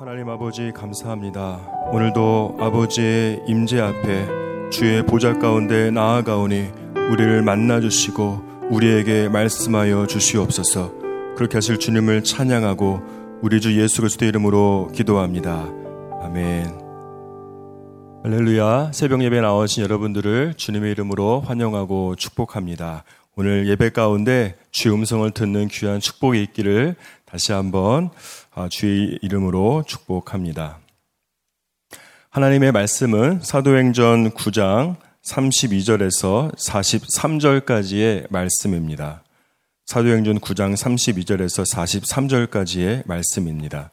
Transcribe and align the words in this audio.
하나님 0.00 0.30
아버지 0.30 0.72
감사합니다. 0.72 1.60
오늘도 1.92 2.56
아버지의 2.58 3.42
임재 3.46 3.80
앞에 3.80 4.70
주의 4.70 5.04
보좌 5.04 5.34
가운데 5.34 5.90
나아가오니 5.90 6.70
우리를 7.12 7.42
만나 7.42 7.82
주시고 7.82 8.40
우리에게 8.70 9.28
말씀하여 9.28 10.06
주시옵소서. 10.06 10.94
그렇게 11.36 11.58
하실 11.58 11.78
주님을 11.78 12.24
찬양하고 12.24 13.02
우리 13.42 13.60
주 13.60 13.78
예수 13.78 14.00
그리스도 14.00 14.24
이름으로 14.24 14.88
기도합니다. 14.94 15.68
아멘. 16.22 16.80
할렐루야. 18.22 18.92
새벽 18.94 19.22
예배 19.22 19.42
나오신 19.42 19.82
여러분들을 19.82 20.54
주님의 20.56 20.92
이름으로 20.92 21.42
환영하고 21.42 22.16
축복합니다. 22.16 23.04
오늘 23.36 23.68
예배 23.68 23.90
가운데 23.90 24.56
주의 24.70 24.94
음성을 24.94 25.30
듣는 25.30 25.68
귀한 25.68 26.00
축복이 26.00 26.42
있기를 26.42 26.96
다시 27.30 27.52
한번 27.52 28.10
아, 28.54 28.68
주의 28.68 29.16
이름으로 29.22 29.84
축복합니다. 29.86 30.80
하나님의 32.30 32.72
말씀은 32.72 33.40
사도행전 33.40 34.30
9장 34.30 34.96
32절에서 35.22 36.52
43절까지의 36.56 38.26
말씀입니다. 38.32 39.22
사도행전 39.86 40.40
9장 40.40 40.74
32절에서 40.74 41.64
43절까지의 41.72 43.06
말씀입니다. 43.06 43.92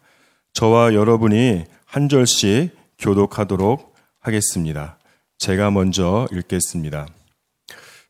저와 0.53 0.95
여러분이 0.95 1.65
한 1.85 2.09
절씩 2.09 2.75
교독하도록 2.97 3.93
하겠습니다. 4.19 4.97
제가 5.37 5.69
먼저 5.69 6.27
읽겠습니다. 6.31 7.07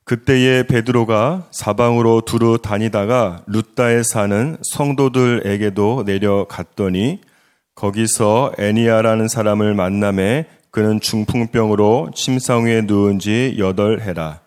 그때에 0.07 0.63
베드로가 0.63 1.47
사방으로 1.51 2.21
두루 2.21 2.59
다니다가 2.59 3.41
루따에 3.45 4.03
사는 4.03 4.55
성도들에게도 4.63 6.03
내려갔더니 6.05 7.19
거기서 7.75 8.53
애니아라는 8.57 9.27
사람을 9.27 9.73
만남에 9.73 10.45
그는 10.71 11.01
중풍병으로 11.01 12.11
침상 12.15 12.67
위에 12.67 12.83
누운 12.83 13.19
지 13.19 13.55
여덟 13.57 13.99
해라. 13.99 14.39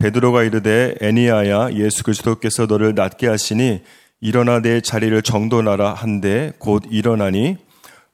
베드로가 0.00 0.42
이르되 0.42 0.96
애니아야 1.00 1.74
예수 1.74 2.02
그리스도께서 2.02 2.66
너를 2.66 2.96
낫게 2.96 3.28
하시니 3.28 3.84
일어나 4.20 4.60
내 4.60 4.80
자리를 4.80 5.22
정돈하라 5.22 5.94
한데 5.94 6.52
곧 6.58 6.82
일어나니 6.90 7.58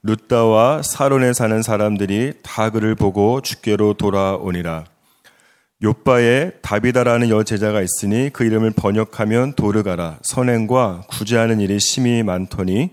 루따와 0.03 0.83
사론에 0.83 1.33
사는 1.33 1.59
사람들이 1.63 2.33
다 2.43 2.69
그를 2.69 2.93
보고 2.93 3.41
주께로 3.41 3.95
돌아오니라. 3.95 4.92
요바에 5.83 6.51
다비다라는 6.61 7.29
여 7.29 7.43
제자가 7.43 7.81
있으니 7.81 8.29
그 8.31 8.45
이름을 8.45 8.71
번역하면 8.71 9.51
도르가라 9.53 10.19
선행과 10.21 11.03
구제하는 11.09 11.59
일이 11.59 11.77
심히 11.77 12.23
많더니 12.23 12.91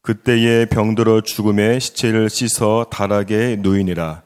그때에 0.00 0.64
병들어 0.64 1.20
죽음에 1.20 1.78
시체를 1.78 2.30
씻어 2.30 2.86
다락에 2.90 3.58
누이니라. 3.60 4.22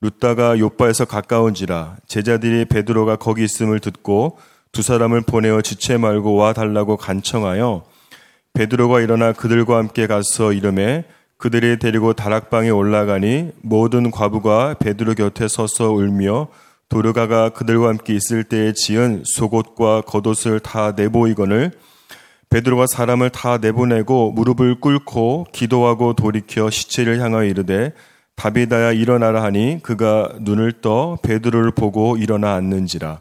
루다가 0.00 0.58
요바에서 0.58 1.04
가까운지라 1.04 1.98
제자들이 2.08 2.64
베드로가 2.64 3.16
거기 3.16 3.44
있음을 3.44 3.78
듣고 3.80 4.38
두 4.72 4.80
사람을 4.80 5.20
보내어 5.20 5.60
지체 5.60 5.98
말고 5.98 6.36
와 6.36 6.54
달라고 6.54 6.96
간청하여 6.96 7.84
베드로가 8.54 9.02
일어나 9.02 9.32
그들과 9.32 9.76
함께 9.76 10.06
가서 10.06 10.54
이름에 10.54 11.04
그들이 11.36 11.78
데리고 11.78 12.14
다락방에 12.14 12.70
올라가니 12.70 13.52
모든 13.60 14.10
과부가 14.10 14.76
베드로 14.80 15.14
곁에 15.14 15.46
서서 15.46 15.92
울며 15.92 16.48
도르가가 16.90 17.50
그들과 17.50 17.88
함께 17.88 18.14
있을 18.14 18.44
때에 18.44 18.72
지은 18.74 19.22
속옷과 19.24 20.02
겉옷을 20.02 20.60
다 20.60 20.92
내보이거늘 20.92 21.70
베드로가 22.50 22.86
사람을 22.88 23.30
다 23.30 23.58
내보내고 23.58 24.32
무릎을 24.32 24.80
꿇고 24.80 25.46
기도하고 25.52 26.14
돌이켜 26.14 26.68
시체를 26.68 27.20
향하여 27.20 27.44
이르되 27.44 27.94
다비다야 28.34 28.92
일어나라 28.92 29.42
하니 29.44 29.78
그가 29.82 30.32
눈을 30.40 30.80
떠 30.80 31.16
베드로를 31.22 31.72
보고 31.72 32.16
일어나 32.16 32.54
앉는지라. 32.54 33.20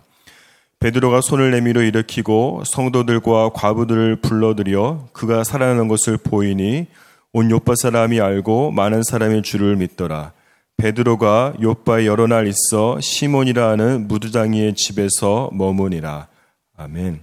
베드로가 0.79 1.21
손을 1.21 1.51
내밀어 1.51 1.83
일으키고 1.83 2.63
성도들과 2.65 3.49
과부들을 3.49 4.21
불러들여 4.21 5.09
그가 5.13 5.43
살아나는 5.43 5.89
것을 5.89 6.17
보이니 6.17 6.87
온 7.33 7.51
요파 7.51 7.75
사람이 7.75 8.19
알고 8.19 8.71
많은 8.71 9.03
사람이 9.03 9.43
주를 9.43 9.75
믿더라 9.75 10.31
베드로가 10.79 11.55
요바에 11.61 12.05
여러 12.05 12.25
날 12.25 12.47
있어 12.47 12.99
시몬이라 13.01 13.69
하는 13.69 14.07
무두장이의 14.07 14.75
집에서 14.75 15.49
머무니라. 15.53 16.27
아멘. 16.77 17.19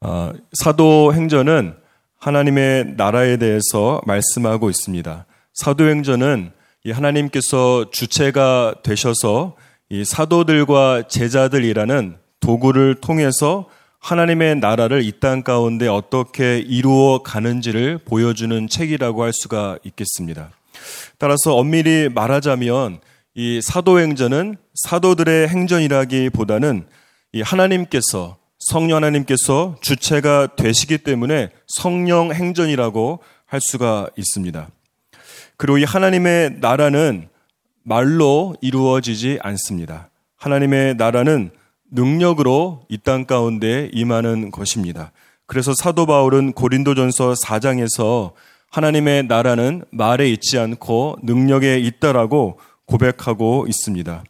아, 0.00 0.32
사도 0.52 1.12
행전은 1.12 1.74
하나님의 2.18 2.94
나라에 2.96 3.36
대해서 3.36 4.00
말씀하고 4.06 4.70
있습니다. 4.70 5.26
사도 5.54 5.88
행전은 5.88 6.52
이 6.84 6.92
하나님께서 6.92 7.90
주체가 7.90 8.76
되셔서 8.84 9.56
이 9.90 10.04
사도들과 10.04 11.08
제자들이라는 11.08 12.16
도구를 12.40 12.96
통해서 13.00 13.68
하나님의 13.98 14.56
나라를 14.60 15.02
이 15.02 15.18
땅 15.18 15.42
가운데 15.42 15.88
어떻게 15.88 16.60
이루어 16.60 17.24
가는지를 17.24 17.98
보여주는 17.98 18.68
책이라고 18.68 19.24
할 19.24 19.32
수가 19.32 19.78
있겠습니다. 19.82 20.50
따라서 21.18 21.56
엄밀히 21.56 22.08
말하자면 22.08 23.00
이 23.34 23.60
사도행전은 23.62 24.56
사도들의 24.74 25.48
행전이라기보다는 25.48 26.86
이 27.32 27.42
하나님께서 27.42 28.36
성령 28.58 28.96
하나님께서 28.96 29.76
주체가 29.80 30.56
되시기 30.56 30.98
때문에 30.98 31.50
성령 31.68 32.32
행전이라고 32.32 33.20
할 33.46 33.60
수가 33.60 34.08
있습니다. 34.16 34.68
그리고 35.56 35.78
이 35.78 35.84
하나님의 35.84 36.56
나라는 36.60 37.28
말로 37.84 38.54
이루어지지 38.60 39.38
않습니다. 39.42 40.10
하나님의 40.36 40.96
나라는 40.96 41.50
능력으로 41.90 42.82
이 42.90 42.98
땅 42.98 43.24
가운데 43.24 43.88
임하는 43.92 44.50
것입니다. 44.50 45.12
그래서 45.46 45.72
사도 45.74 46.04
바울은 46.04 46.52
고린도전서 46.52 47.34
4장에서 47.34 48.32
하나님의 48.70 49.24
나라는 49.24 49.84
말에 49.90 50.30
있지 50.30 50.58
않고 50.58 51.18
능력에 51.22 51.78
있다라고 51.78 52.58
고백하고 52.86 53.66
있습니다. 53.68 54.24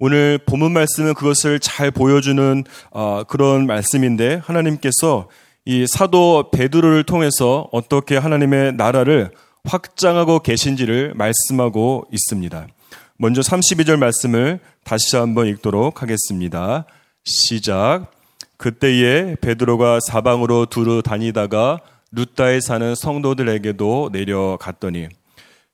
오늘 0.00 0.38
본문 0.38 0.72
말씀은 0.72 1.14
그것을 1.14 1.58
잘 1.58 1.90
보여주는 1.90 2.64
어, 2.90 3.24
그런 3.26 3.66
말씀인데 3.66 4.40
하나님께서 4.44 5.28
이 5.64 5.86
사도 5.86 6.50
베드로를 6.50 7.04
통해서 7.04 7.68
어떻게 7.72 8.16
하나님의 8.16 8.74
나라를 8.74 9.32
확장하고 9.64 10.38
계신지를 10.38 11.14
말씀하고 11.14 12.04
있습니다. 12.12 12.66
먼저 13.18 13.40
32절 13.40 13.96
말씀을 13.96 14.60
다시 14.84 15.16
한번 15.16 15.48
읽도록 15.48 16.00
하겠습니다. 16.00 16.86
시작. 17.24 18.12
그때에 18.56 19.36
베드로가 19.40 19.98
사방으로 20.00 20.66
두루 20.66 21.02
다니다가 21.02 21.80
루따에 22.10 22.60
사는 22.60 22.94
성도들에게도 22.94 24.10
내려갔더니 24.12 25.08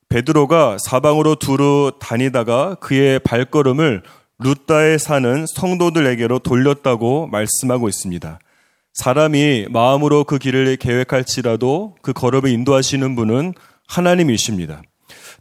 베드로가 0.09 0.79
사방으로 0.79 1.37
두루 1.37 1.93
다니다가 2.01 2.77
그의 2.77 3.19
발걸음을 3.21 4.03
루따에 4.39 4.99
사는 4.99 5.47
성도들에게로 5.47 6.41
돌렸다고 6.41 7.29
말씀하고 7.29 7.89
있습니다. 7.89 8.39
사람이 8.93 9.67
마음으로 9.71 10.25
그 10.25 10.39
길을 10.39 10.77
계획할지라도 10.77 11.97
그 12.03 12.13
걸음을 12.13 12.51
인도하시는 12.51 13.17
분은 13.17 13.55
하나님이십니다. 13.89 14.83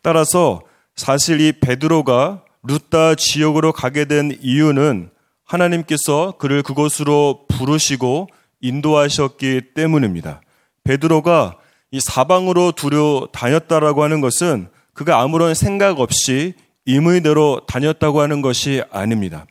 따라서 0.01 0.61
사실 0.95 1.39
이 1.39 1.53
베드로가 1.59 2.43
루따 2.63 3.15
지역으로 3.15 3.71
가게 3.71 4.05
된 4.05 4.37
이유는 4.41 5.09
하나님께서 5.43 6.35
그를 6.37 6.63
그곳으로 6.63 7.45
부르시고 7.47 8.27
인도하셨기 8.61 9.73
때문입니다. 9.75 10.41
베드로가 10.83 11.57
이 11.91 11.99
사방으로 11.99 12.71
두려 12.71 13.28
다녔다라고 13.31 14.03
하는 14.03 14.22
것은 14.22 14.67
그가 14.93 15.22
아무런 15.22 15.53
생각 15.53 15.99
없이 15.99 16.53
임의대로 16.85 17.61
다녔다고 17.67 18.22
하는 18.22 18.41
것이 18.41 18.84
아닙니다. 18.91 19.46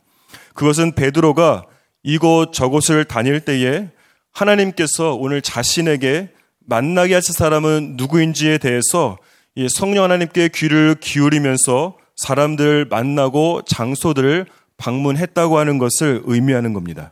그것은 0.53 0.93
베드로가 0.93 1.65
이곳 2.03 2.53
저곳을 2.53 3.05
다닐 3.05 3.39
때에 3.39 3.89
하나님께서 4.31 5.15
오늘 5.15 5.41
자신에게 5.41 6.29
만나게 6.59 7.13
하실 7.13 7.33
사람은 7.33 7.95
누구인지에 7.97 8.57
대해서 8.57 9.17
이 9.55 9.67
성령 9.69 10.03
하나님께 10.03 10.49
귀를 10.53 10.95
기울이면서 10.99 11.97
사람들 12.15 12.85
만나고 12.85 13.61
장소들을 13.65 14.45
방문했다고 14.77 15.57
하는 15.57 15.77
것을 15.77 16.21
의미하는 16.25 16.73
겁니다. 16.73 17.11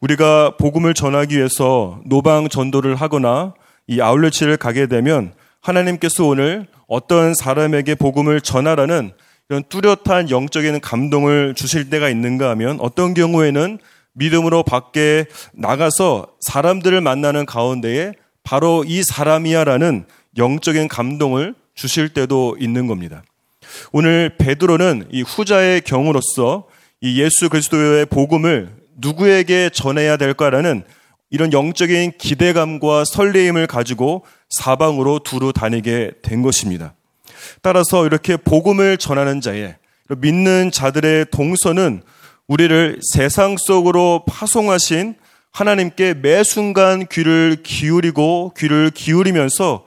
우리가 0.00 0.56
복음을 0.58 0.94
전하기 0.94 1.36
위해서 1.36 2.00
노방 2.04 2.48
전도를 2.48 2.94
하거나 2.94 3.54
이 3.86 4.00
아울렛을 4.00 4.56
가게 4.56 4.86
되면 4.86 5.32
하나님께서 5.60 6.24
오늘 6.24 6.66
어떤 6.86 7.34
사람에게 7.34 7.96
복음을 7.96 8.40
전하라는 8.40 9.12
이런 9.48 9.64
뚜렷한 9.68 10.30
영적인 10.30 10.80
감동을 10.80 11.54
주실 11.54 11.90
때가 11.90 12.10
있는가 12.10 12.50
하면 12.50 12.78
어떤 12.80 13.14
경우에는 13.14 13.78
믿음으로 14.12 14.62
밖에 14.62 15.24
나가서 15.52 16.28
사람들을 16.40 17.00
만나는 17.00 17.46
가운데에 17.46 18.12
바로 18.44 18.84
이 18.86 19.02
사람이야라는 19.02 20.04
영적인 20.36 20.88
감동을 20.88 21.54
주실 21.74 22.10
때도 22.10 22.56
있는 22.60 22.86
겁니다. 22.86 23.22
오늘 23.92 24.36
베드로는 24.38 25.08
이 25.10 25.22
후자의 25.22 25.80
경우로서 25.82 26.66
이 27.00 27.20
예수 27.20 27.48
그리스도의 27.48 28.06
복음을 28.06 28.77
누구에게 28.98 29.70
전해야 29.70 30.16
될까라는 30.16 30.82
이런 31.30 31.52
영적인 31.52 32.12
기대감과 32.18 33.04
설레임을 33.04 33.66
가지고 33.66 34.24
사방으로 34.50 35.20
두루 35.20 35.52
다니게 35.52 36.12
된 36.22 36.42
것입니다. 36.42 36.94
따라서 37.62 38.06
이렇게 38.06 38.36
복음을 38.36 38.96
전하는 38.96 39.40
자의 39.40 39.76
믿는 40.08 40.70
자들의 40.70 41.26
동서는 41.30 42.02
우리를 42.46 43.00
세상 43.02 43.56
속으로 43.58 44.24
파송하신 44.26 45.16
하나님께 45.52 46.14
매 46.14 46.42
순간 46.44 47.06
귀를 47.06 47.58
기울이고 47.62 48.54
귀를 48.56 48.90
기울이면서 48.90 49.84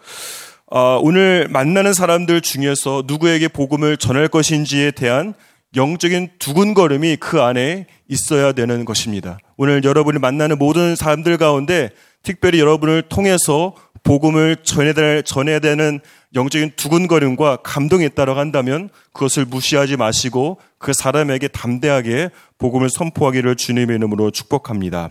어, 0.67 0.99
오늘 1.01 1.47
만나는 1.49 1.93
사람들 1.93 2.41
중에서 2.41 3.03
누구에게 3.05 3.47
복음을 3.47 3.97
전할 3.97 4.27
것인지에 4.27 4.91
대한 4.91 5.33
영적인 5.75 6.31
두근거림이 6.37 7.17
그 7.17 7.41
안에 7.41 7.85
있어야 8.09 8.51
되는 8.51 8.83
것입니다. 8.83 9.37
오늘 9.55 9.83
여러분이 9.83 10.19
만나는 10.19 10.57
모든 10.57 10.95
사람들 10.95 11.37
가운데 11.37 11.89
특별히 12.23 12.59
여러분을 12.59 13.03
통해서 13.03 13.73
복음을 14.03 14.57
전해야 14.63 15.59
되는 15.59 15.99
영적인 16.33 16.71
두근거림과 16.75 17.57
감동이 17.57 18.05
있다고 18.05 18.33
한다면 18.33 18.89
그것을 19.13 19.45
무시하지 19.45 19.97
마시고 19.97 20.59
그 20.77 20.91
사람에게 20.93 21.47
담대하게 21.49 22.29
복음을 22.57 22.89
선포하기를 22.89 23.55
주님의 23.55 23.97
이름으로 23.97 24.31
축복합니다. 24.31 25.09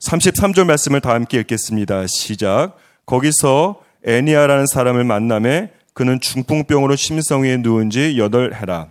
33절 0.00 0.64
말씀을 0.64 1.00
다 1.00 1.10
함께 1.10 1.40
읽겠습니다. 1.40 2.06
시작. 2.06 2.76
거기서 3.06 3.80
애니아라는 4.06 4.66
사람을 4.66 5.04
만남에 5.04 5.70
그는 5.92 6.20
중풍병으로 6.20 6.96
심성위에 6.96 7.58
누운 7.58 7.90
지 7.90 8.16
여덟 8.18 8.54
해라. 8.54 8.88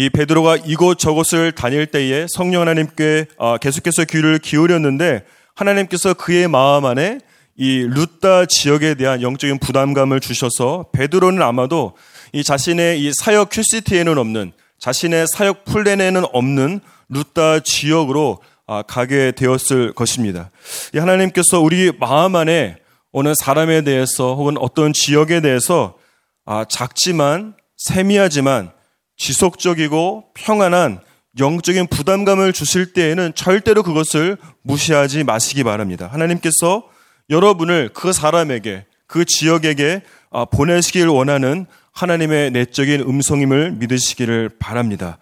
이 0.00 0.08
베드로가 0.08 0.56
이곳 0.64 0.98
저곳을 0.98 1.52
다닐 1.52 1.84
때에 1.84 2.24
성령 2.26 2.62
하나님께 2.62 3.26
아, 3.38 3.58
계속해서 3.58 4.06
귀를 4.06 4.38
기울였는데 4.38 5.26
하나님께서 5.54 6.14
그의 6.14 6.48
마음 6.48 6.86
안에 6.86 7.18
이 7.54 7.86
루따 7.86 8.46
지역에 8.46 8.94
대한 8.94 9.20
영적인 9.20 9.58
부담감을 9.58 10.20
주셔서 10.20 10.86
베드로는 10.94 11.42
아마도 11.42 11.92
이 12.32 12.42
자신의 12.42 13.04
이 13.04 13.12
사역 13.12 13.50
큐시티에는 13.52 14.16
없는 14.16 14.52
자신의 14.78 15.26
사역 15.26 15.66
플랜에는 15.66 16.24
없는 16.32 16.80
루따 17.10 17.60
지역으로 17.60 18.38
아, 18.66 18.80
가게 18.80 19.32
되었을 19.32 19.92
것입니다. 19.92 20.50
하나님께서 20.94 21.60
우리 21.60 21.92
마음 22.00 22.36
안에 22.36 22.76
어느 23.12 23.34
사람에 23.34 23.82
대해서 23.82 24.34
혹은 24.34 24.56
어떤 24.56 24.94
지역에 24.94 25.42
대해서 25.42 25.98
아, 26.46 26.64
작지만 26.66 27.52
세미하지만 27.76 28.79
지속적이고 29.20 30.24
평안한 30.32 31.00
영적인 31.38 31.88
부담감을 31.88 32.54
주실 32.54 32.94
때에는 32.94 33.34
절대로 33.34 33.82
그것을 33.82 34.38
무시하지 34.62 35.24
마시기 35.24 35.62
바랍니다. 35.62 36.08
하나님께서 36.10 36.88
여러분을 37.28 37.90
그 37.92 38.12
사람에게 38.12 38.86
그 39.06 39.24
지역에게 39.24 40.02
아, 40.30 40.46
보내시길 40.46 41.06
원하는 41.06 41.66
하나님의 41.92 42.50
내적인 42.52 43.02
음성임을 43.02 43.72
믿으시기를 43.72 44.50
바랍니다. 44.58 45.18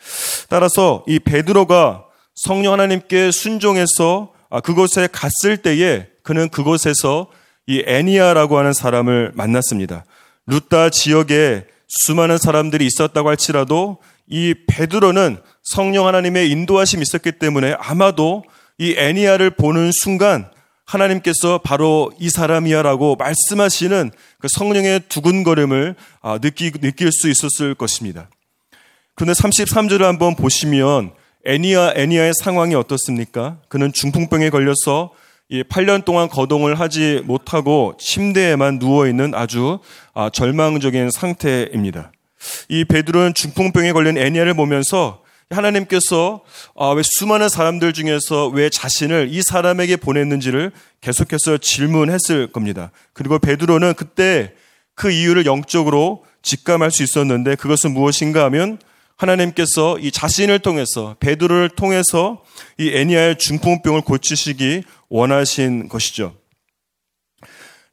따라서 0.48 1.04
이 1.08 1.18
베드로가 1.18 2.04
성령 2.34 2.74
하나님께 2.74 3.32
순종해서 3.32 4.32
아, 4.48 4.60
그곳에 4.60 5.08
갔을 5.10 5.56
때에 5.56 6.06
그는 6.22 6.48
그곳에서 6.48 7.26
이 7.66 7.82
애니아라고 7.84 8.58
하는 8.58 8.72
사람을 8.72 9.32
만났습니다. 9.34 10.04
루타 10.46 10.90
지역에 10.90 11.66
수많은 11.88 12.38
사람들이 12.38 12.86
있었다고 12.86 13.28
할지라도 13.28 13.98
이 14.28 14.54
베드로는 14.68 15.38
성령 15.62 16.06
하나님의 16.06 16.50
인도하심이 16.50 17.02
있었기 17.02 17.32
때문에 17.32 17.74
아마도 17.78 18.44
이 18.78 18.94
애니아를 18.96 19.50
보는 19.50 19.90
순간 19.92 20.50
하나님께서 20.84 21.58
바로 21.58 22.10
이 22.18 22.30
사람이야라고 22.30 23.16
말씀하시는 23.16 24.10
그 24.38 24.48
성령의 24.48 25.00
두근거림을 25.08 25.96
아, 26.22 26.38
느끼, 26.38 26.70
느낄 26.70 27.12
수 27.12 27.28
있었을 27.28 27.74
것입니다. 27.74 28.30
그런데 29.14 29.32
33절을 29.32 30.02
한번 30.02 30.34
보시면 30.34 31.12
애니아, 31.44 31.94
애니아의 31.96 32.32
상황이 32.34 32.74
어떻습니까? 32.74 33.58
그는 33.68 33.92
중풍병에 33.92 34.50
걸려서 34.50 35.12
8년 35.50 36.04
동안 36.04 36.28
거동을 36.28 36.78
하지 36.78 37.22
못하고 37.24 37.94
침대에만 37.98 38.78
누워있는 38.78 39.34
아주 39.34 39.78
아, 40.12 40.28
절망적인 40.30 41.10
상태입니다. 41.10 42.12
이 42.68 42.84
베드로는 42.84 43.34
중풍병에 43.34 43.92
걸린 43.92 44.18
애니아를 44.18 44.54
보면서 44.54 45.22
하나님께서 45.50 46.42
아, 46.76 46.90
왜 46.90 47.02
수많은 47.02 47.48
사람들 47.48 47.94
중에서 47.94 48.48
왜 48.48 48.68
자신을 48.68 49.28
이 49.30 49.40
사람에게 49.40 49.96
보냈는지를 49.96 50.70
계속해서 51.00 51.58
질문했을 51.58 52.52
겁니다. 52.52 52.90
그리고 53.14 53.38
베드로는 53.38 53.94
그때 53.94 54.52
그 54.94 55.10
이유를 55.10 55.46
영적으로 55.46 56.24
직감할 56.42 56.90
수 56.90 57.02
있었는데 57.02 57.54
그것은 57.54 57.92
무엇인가 57.92 58.44
하면 58.44 58.78
하나님께서 59.18 59.98
이 59.98 60.10
자신을 60.10 60.60
통해서 60.60 61.16
베드로를 61.20 61.70
통해서 61.70 62.42
이 62.78 62.90
애니아의 62.94 63.38
중풍병을 63.38 64.02
고치시기 64.02 64.84
원하신 65.08 65.88
것이죠. 65.88 66.34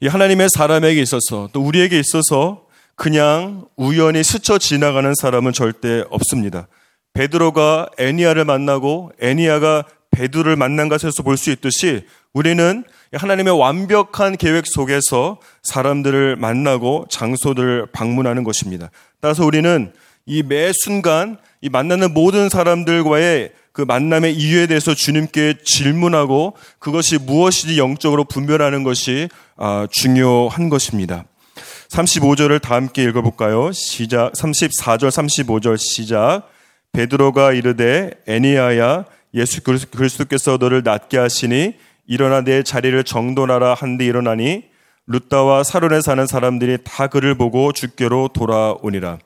이 0.00 0.06
하나님의 0.06 0.48
사람에게 0.50 1.00
있어서 1.02 1.48
또 1.52 1.62
우리에게 1.62 1.98
있어서 1.98 2.66
그냥 2.94 3.66
우연히 3.76 4.22
스쳐 4.22 4.58
지나가는 4.58 5.12
사람은 5.14 5.52
절대 5.52 6.04
없습니다. 6.10 6.68
베드로가 7.12 7.88
애니아를 7.98 8.44
만나고 8.44 9.10
애니아가 9.20 9.84
베드로를 10.10 10.56
만난 10.56 10.88
것에서 10.88 11.22
볼 11.22 11.36
수 11.36 11.50
있듯이 11.50 12.06
우리는 12.32 12.84
하나님의 13.12 13.58
완벽한 13.58 14.36
계획 14.36 14.66
속에서 14.66 15.40
사람들을 15.62 16.36
만나고 16.36 17.06
장소들을 17.10 17.86
방문하는 17.92 18.44
것입니다. 18.44 18.90
따라서 19.20 19.44
우리는 19.44 19.92
이 20.26 20.42
매 20.42 20.72
순간 20.72 21.38
이 21.60 21.68
만나는 21.68 22.12
모든 22.12 22.48
사람들과의 22.48 23.52
그 23.72 23.82
만남의 23.82 24.34
이유에 24.34 24.66
대해서 24.66 24.94
주님께 24.94 25.58
질문하고 25.64 26.56
그것이 26.78 27.18
무엇이지 27.18 27.78
영적으로 27.78 28.24
분별하는 28.24 28.82
것이 28.82 29.28
아, 29.56 29.86
중요한 29.90 30.68
것입니다. 30.68 31.24
35절을 31.88 32.60
다 32.60 32.74
함께 32.74 33.04
읽어볼까요? 33.04 33.70
시작. 33.72 34.32
34절, 34.32 35.08
35절 35.10 35.78
시작. 35.78 36.42
베드로가 36.92 37.52
이르되 37.52 38.10
애니아야 38.26 39.04
예수 39.34 39.60
그리스도께서 39.62 40.56
너를 40.58 40.82
낫게 40.82 41.18
하시니 41.18 41.74
일어나 42.06 42.40
내 42.40 42.62
자리를 42.62 43.02
정돈하라 43.04 43.74
한데 43.74 44.06
일어나니 44.06 44.64
루따와 45.06 45.62
사론에 45.62 46.00
사는 46.00 46.26
사람들이 46.26 46.78
다 46.82 47.06
그를 47.06 47.36
보고 47.36 47.72
주께로 47.72 48.28
돌아오니라. 48.28 49.18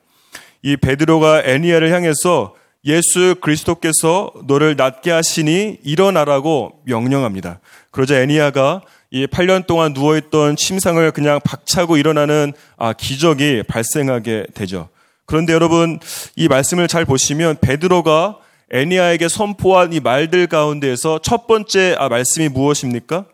이 0.63 0.77
베드로가 0.77 1.43
애니아를 1.45 1.91
향해서 1.91 2.55
예수 2.85 3.35
그리스도께서 3.41 4.31
너를 4.47 4.75
낫게 4.75 5.11
하시니 5.11 5.79
일어나라고 5.83 6.81
명령합니다. 6.85 7.59
그러자 7.91 8.19
애니아가 8.21 8.81
이 9.11 9.27
8년 9.27 9.67
동안 9.67 9.93
누워있던 9.93 10.55
침상을 10.55 11.11
그냥 11.11 11.39
박차고 11.43 11.97
일어나는 11.97 12.53
아, 12.77 12.93
기적이 12.93 13.63
발생하게 13.67 14.47
되죠. 14.53 14.89
그런데 15.25 15.53
여러분 15.53 15.99
이 16.35 16.47
말씀을 16.47 16.87
잘 16.87 17.05
보시면 17.05 17.57
베드로가 17.61 18.37
애니아에게 18.71 19.27
선포한 19.27 19.93
이 19.93 19.99
말들 19.99 20.47
가운데에서 20.47 21.19
첫 21.19 21.45
번째 21.45 21.95
아, 21.99 22.07
말씀이 22.07 22.49
무엇입니까? 22.49 23.25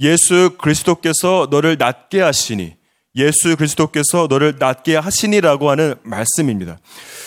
예수 0.00 0.56
그리스도께서 0.58 1.48
너를 1.50 1.76
낫게 1.78 2.20
하시니 2.20 2.76
예수 3.16 3.56
그리스도께서 3.56 4.26
너를 4.28 4.56
낫게 4.58 4.96
하시니라고 4.96 5.70
하는 5.70 5.94
말씀입니다. 6.02 6.78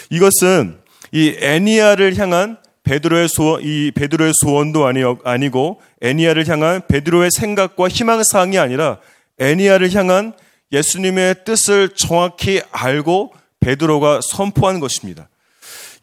이것은 0.10 0.78
이 1.12 1.36
애니아를 1.40 2.18
향한 2.18 2.58
베드로의 2.84 3.28
소원, 3.30 3.62
이 3.64 3.92
베드로의 3.92 4.34
소원도 4.34 4.86
아니, 4.86 5.02
아니고 5.24 5.82
애니아를 6.02 6.48
향한 6.48 6.82
베드로의 6.88 7.30
생각과 7.32 7.88
희망 7.88 8.24
사항이 8.24 8.58
아니라 8.58 9.00
애니아를 9.40 9.94
향한 9.94 10.34
예수님의 10.72 11.44
뜻을 11.46 11.90
정확히 11.96 12.62
알고 12.72 13.34
베드로가 13.60 14.22
선포한 14.24 14.80
것입니다. 14.80 15.30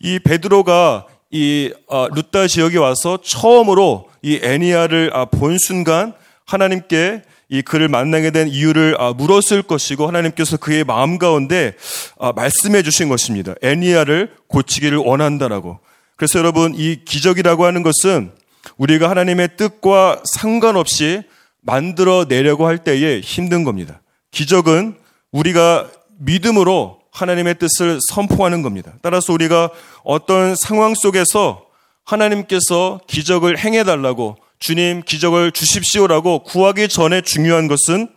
이 0.00 0.19
베드로가 0.19 1.07
이 1.31 1.73
어, 1.88 2.09
루타 2.09 2.47
지역에 2.47 2.78
와서 2.78 3.19
처음으로 3.23 4.09
이 4.23 4.40
애니아를 4.43 5.11
아, 5.12 5.25
본 5.25 5.59
순간 5.59 6.14
하나님께 6.45 7.23
이 7.49 7.62
그를 7.62 7.88
만나게 7.88 8.31
된 8.31 8.49
이유를 8.49 8.97
아, 8.99 9.12
물었을 9.12 9.62
것이고 9.62 10.07
하나님께서 10.07 10.57
그의 10.57 10.85
마음 10.85 11.19
가운데 11.19 11.75
아, 12.19 12.33
말씀해 12.33 12.83
주신 12.83 13.09
것입니다. 13.09 13.55
애니아를 13.62 14.33
고치기를 14.49 14.99
원한다라고. 14.99 15.79
그래서 16.17 16.38
여러분 16.38 16.75
이 16.75 17.05
기적이라고 17.05 17.65
하는 17.65 17.83
것은 17.83 18.33
우리가 18.79 19.09
하나님의 19.11 19.50
뜻과 19.57 20.23
상관없이 20.25 21.23
만들어 21.61 22.26
내려고 22.26 22.67
할 22.67 22.79
때에 22.79 23.21
힘든 23.21 23.65
겁니다. 23.65 24.00
기적은 24.31 24.97
우리가 25.31 25.88
믿음으로 26.19 27.00
하나님의 27.12 27.59
뜻을 27.59 27.99
선포하는 28.09 28.62
겁니다. 28.62 28.93
따라서 29.03 29.33
우리가 29.33 29.71
어떤 30.05 30.55
상황 30.57 30.95
속에서 30.95 31.65
하나님께서 32.05 33.00
기적을 33.07 33.59
행해달라고 33.59 34.37
주님 34.59 35.03
기적을 35.03 35.53
주십시오라고 35.53 36.43
구하기 36.45 36.89
전에 36.89 37.21
중요한 37.21 37.69
것은 37.69 38.09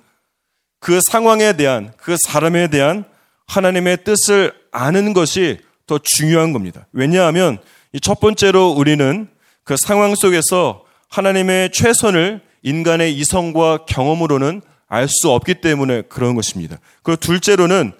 그 0.79 1.01
상황에 1.01 1.53
대한 1.53 1.91
그 1.98 2.15
사람에 2.17 2.69
대한 2.69 3.03
하나님의 3.48 4.03
뜻을 4.03 4.53
아는 4.72 5.13
것이 5.13 5.60
더 5.88 6.00
중요한 6.01 6.53
겁니다. 6.53 6.88
왜냐하면 6.93 7.58
첫 8.01 8.19
번째로 8.19 8.69
우리는 8.69 9.27
그 9.63 9.75
상황 9.77 10.15
속에서 10.15 10.86
하나님의 11.10 11.72
최선을 11.72 12.41
인간의 12.62 13.15
이성과 13.15 13.86
경험으로는 13.88 14.62
알 14.88 15.08
수 15.08 15.31
없기 15.31 15.55
때문에 15.55 16.03
그런 16.03 16.36
것입니다. 16.36 16.79
그리고 17.03 17.19
둘째로는 17.19 17.91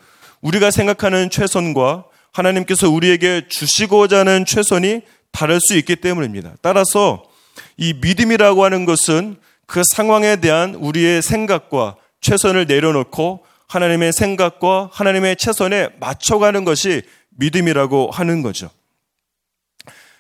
우리가 0.42 0.72
생각하는 0.72 1.30
최선과 1.30 2.06
하나님께서 2.32 2.90
우리에게 2.90 3.48
주시고자 3.48 4.20
하는 4.20 4.46
최선이 4.46 5.02
다를 5.32 5.60
수 5.62 5.76
있기 5.78 5.98
때문입니다. 5.98 6.54
따라서 6.62 7.24
이 7.80 7.94
믿음이라고 7.94 8.66
하는 8.66 8.84
것은 8.84 9.38
그 9.66 9.84
상황에 9.86 10.36
대한 10.36 10.76
우리의 10.76 11.22
생각과 11.22 11.96
최선을 12.20 12.66
내려놓고 12.68 13.46
하나님의 13.70 14.12
생각과 14.12 14.90
하나님의 14.92 15.38
최선에 15.38 15.90
맞춰가는 16.00 16.66
것이 16.66 17.04
믿음이라고 17.30 18.10
하는 18.12 18.42
거죠. 18.42 18.70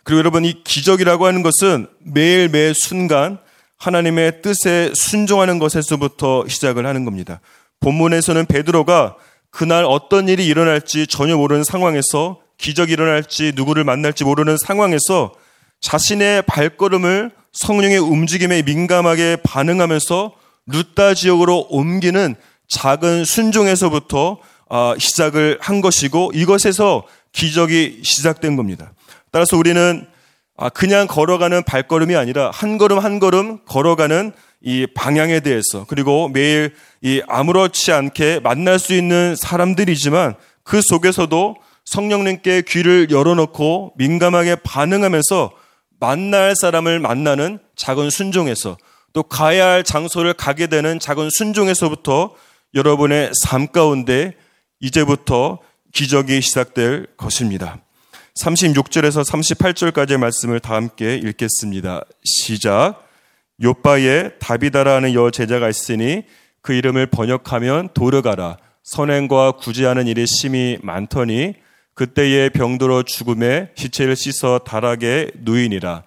그리고 0.04 0.20
여러분 0.20 0.46
이 0.46 0.64
기적이라고 0.64 1.26
하는 1.26 1.44
것은 1.44 1.88
매일 2.00 2.48
매 2.48 2.72
순간 2.74 3.40
하나님의 3.78 4.42
뜻에 4.42 4.94
순종하는 4.96 5.60
것에서부터 5.60 6.48
시작을 6.48 6.86
하는 6.86 7.04
겁니다. 7.04 7.42
본문에서는 7.82 8.46
베드로가 8.46 9.18
그날 9.50 9.84
어떤 9.84 10.30
일이 10.30 10.48
일어날지 10.48 11.08
전혀 11.08 11.36
모르는 11.36 11.66
상황에서 11.66 12.40
기적이 12.58 12.94
일어날지 12.94 13.54
누구를 13.56 13.84
만날지 13.84 14.24
모르는 14.24 14.58
상황에서 14.58 15.34
자신의 15.82 16.44
발걸음을 16.44 17.39
성령의 17.54 17.98
움직임에 17.98 18.62
민감하게 18.62 19.38
반응하면서 19.44 20.34
루타 20.68 21.14
지역으로 21.16 21.68
옮기는 21.70 22.36
작은 22.68 23.26
순종에서부터 23.26 24.38
아, 24.70 24.96
시작을 24.98 25.58
한 25.62 25.82
것이고 25.82 26.32
이것에서 26.34 27.04
기적이 27.32 28.02
시작된 28.04 28.56
겁니다. 28.56 28.94
따라서 29.32 29.58
우리는 29.58 30.06
아, 30.56 30.70
그냥 30.70 31.08
걸어가는 31.08 31.64
발걸음이 31.64 32.16
아니라 32.16 32.52
한 32.54 32.78
걸음 32.78 33.00
한 33.00 33.20
걸음 33.20 33.60
걸어가는 33.66 34.34
이 34.62 34.88
방향에 34.94 35.40
대해서 35.40 35.86
그리고 35.88 36.28
매일 36.28 36.76
이 37.02 37.22
아무렇지 37.28 37.92
않게 37.92 38.42
만날 38.42 38.78
수 38.78 38.94
있는 38.94 39.36
사람들이지만 39.36 40.36
그 40.64 40.82
속에서도 40.82 41.56
성령님께 41.86 42.64
귀를 42.68 43.08
열어놓고 43.10 43.94
민감하게 43.98 44.58
반응하면서 44.64 45.52
만날 46.00 46.56
사람을 46.56 47.00
만나는 47.00 47.60
작은 47.76 48.10
순종에서 48.10 48.78
또 49.14 49.24
가야 49.24 49.68
할 49.68 49.84
장소를 49.84 50.34
가게 50.34 50.68
되는 50.68 51.00
작은 51.00 51.30
순종에서부터 51.32 52.36
여러분의 52.74 53.32
삶 53.42 53.68
가운데 53.68 54.36
이제부터 54.80 55.60
기적이 55.94 56.42
시작될 56.42 57.08
것입니다. 57.18 57.80
36절에서 58.40 59.26
38절까지의 59.26 60.18
말씀을 60.18 60.60
다 60.60 60.76
함께 60.76 61.16
읽겠습니다. 61.16 62.04
시작. 62.24 63.04
요바에 63.62 64.38
다비다라는 64.40 65.14
여 65.14 65.32
제자가 65.32 65.68
있으니 65.68 66.24
그 66.62 66.74
이름을 66.74 67.08
번역하면 67.08 67.90
도르가라. 67.94 68.58
선행과 68.84 69.54
구제하는 69.54 70.08
일이 70.08 70.26
심히 70.26 70.78
많더니 70.82 71.56
그때의 72.00 72.52
병들어 72.52 73.04
죽음에 73.04 73.72
시체를 73.76 74.16
씻어 74.16 74.60
다락에 74.60 75.32
누이니라. 75.44 76.04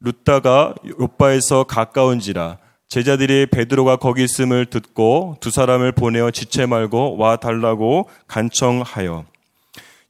루다가 0.00 0.74
요바에서 1.00 1.64
가까운지라 1.64 2.58
제자들이 2.90 3.46
베드로가 3.46 3.96
거기 3.96 4.22
있음을 4.24 4.66
듣고 4.66 5.38
두 5.40 5.50
사람을 5.50 5.92
보내어 5.92 6.30
지체 6.30 6.66
말고 6.66 7.16
와 7.16 7.36
달라고 7.36 8.10
간청하여 8.26 9.24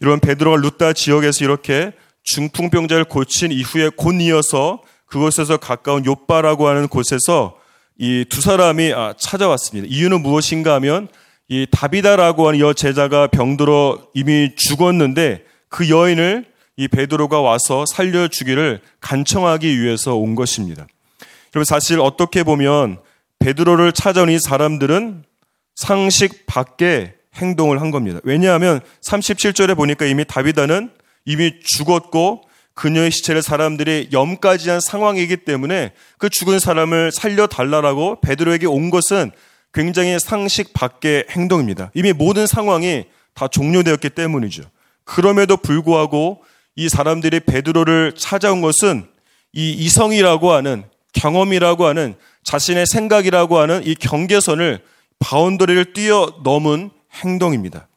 이런 0.01 0.19
베드로가 0.19 0.61
루다 0.63 0.95
지역에서 0.95 1.45
이렇게 1.45 1.93
중풍병자를 2.25 3.05
고친 3.05 3.53
이후에 3.53 3.91
곧 3.97 4.15
이어서 4.21 4.83
그곳에서 5.07 5.59
가까운 5.59 6.05
요바라고 6.05 6.67
하는 6.67 6.89
곳에서 6.89 7.57
이 8.01 8.25
두 8.29 8.41
사람이 8.41 8.95
아, 8.95 9.15
찾아왔습니다. 9.17 9.87
이유는 9.89 10.23
무엇인가 10.23 10.75
하면 10.75 11.07
이 11.51 11.67
다비다라고 11.69 12.47
하는 12.47 12.61
여 12.61 12.73
제자가 12.73 13.27
병들어 13.27 13.99
이미 14.15 14.53
죽었는데 14.55 15.45
그 15.69 15.91
여인을 15.91 16.45
이 16.77 16.87
베드로가 16.87 17.41
와서 17.41 17.85
살려주기를 17.87 18.81
간청하기 19.01 19.83
위해서 19.83 20.15
온 20.15 20.37
것입니다. 20.37 20.87
여러분 21.53 21.65
사실 21.65 21.99
어떻게 21.99 22.45
보면 22.45 22.99
베드로를 23.41 23.91
찾아온 23.91 24.31
이 24.31 24.39
사람들은 24.39 25.25
상식 25.75 26.47
밖에 26.47 27.15
행동을 27.35 27.81
한 27.81 27.91
겁니다. 27.91 28.21
왜냐하면 28.23 28.81
37절에 29.03 29.77
보니까 29.77 30.07
이미 30.07 30.25
다비다는 30.25 30.91
이미 31.25 31.59
죽었고 31.65 32.43
그녀의 32.75 33.11
시체를 33.11 33.43
사람들이 33.43 34.11
염까지 34.13 34.71
한 34.71 34.81
상황이기 34.81 35.39
때문에 35.39 35.95
그 36.17 36.31
죽은 36.31 36.61
사람을 36.61 37.11
살려달라고 37.11 38.21
베드로에게 38.21 38.67
온 38.67 38.91
것은 38.91 39.33
굉장히 39.73 40.19
상식 40.19 40.73
밖의 40.73 41.27
행동입니다. 41.31 41.91
이미 41.95 42.13
모든 42.13 42.47
상황이 42.47 43.05
다 43.35 43.49
종료되었기 43.49 44.11
때문이죠. 44.11 44.63
그럼에도 45.05 45.57
불구하고 45.57 46.43
이 46.77 46.89
사람들이 46.89 47.41
베드로를 47.41 48.15
찾아온 48.17 48.61
것은 48.61 49.07
이 49.53 49.73
이성이라고 49.73 50.53
하는 50.53 50.85
경험이라고 51.13 51.87
하는 51.87 52.15
자신의 52.45 52.87
생각이라고 52.87 53.59
하는 53.59 53.87
이 53.87 53.95
경계선을 53.95 54.81
바운더리를 55.19 55.93
뛰어넘은 55.93 56.91
행동입니다. 57.13 57.89